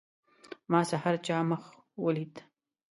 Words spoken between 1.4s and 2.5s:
مخ ولید.